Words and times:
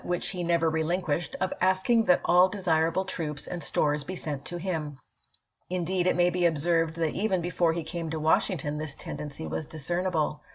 p. 0.01 0.05
7. 0.05 0.09
which 0.09 0.29
he 0.29 0.41
never 0.43 0.67
relinquished, 0.67 1.35
of 1.39 1.53
asking 1.61 2.05
that 2.05 2.21
all 2.25 2.49
de 2.49 2.57
sirable 2.57 3.05
troops 3.05 3.45
and 3.45 3.63
stores 3.63 4.03
be 4.03 4.15
sent 4.15 4.43
to 4.45 4.57
him. 4.57 4.97
Indeed, 5.69 6.07
it 6.07 6.15
may 6.15 6.31
be 6.31 6.47
observed 6.47 6.95
that 6.95 7.13
even 7.13 7.39
before 7.39 7.73
he 7.73 7.83
came 7.83 8.09
to 8.09 8.19
Washington 8.19 8.79
this 8.79 8.95
tendency 8.95 9.45
was 9.45 9.67
discernible. 9.67 10.41